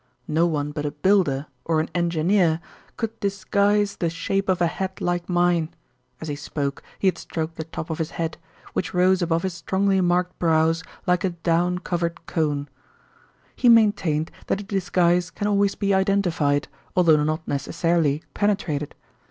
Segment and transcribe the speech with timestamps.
[0.27, 2.59] No one but a builder, or an engineer,
[2.97, 5.69] could disguise the shape of a head like mine;"
[6.19, 8.39] as he spoke he had stroked the top of his head,
[8.73, 12.67] which rose above his strongly marked brows like a down covered cone.
[13.55, 18.95] He maintained that a disguise can always be identified, although not necessarily penetrated.